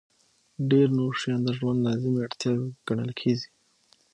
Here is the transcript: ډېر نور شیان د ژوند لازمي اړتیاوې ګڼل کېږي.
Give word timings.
ډېر 0.69 0.87
نور 0.99 1.13
شیان 1.21 1.41
د 1.45 1.49
ژوند 1.57 1.79
لازمي 1.85 2.19
اړتیاوې 2.25 2.67
ګڼل 2.87 3.11
کېږي. 3.19 3.49